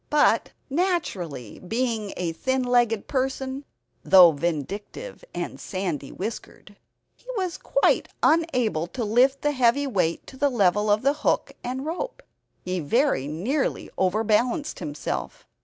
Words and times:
But, 0.09 0.51
naturally, 0.67 1.59
being 1.59 2.11
a 2.17 2.31
thin 2.31 2.63
legged 2.63 3.07
person 3.07 3.65
(though 4.01 4.31
vindictive 4.31 5.23
and 5.31 5.59
sandy 5.59 6.11
whiskered) 6.11 6.75
he 7.13 7.27
was 7.37 7.57
quite 7.59 8.07
unable 8.23 8.87
to 8.87 9.05
lift 9.05 9.43
the 9.43 9.51
heavy 9.51 9.85
weight 9.85 10.25
to 10.25 10.37
the 10.37 10.49
level 10.49 10.89
of 10.89 11.03
the 11.03 11.13
hook 11.21 11.51
and 11.63 11.85
rope. 11.85 12.23
He 12.63 12.79
very 12.79 13.27
nearly 13.27 13.91
overbalanced 13.95 14.79
himself. 14.79 15.45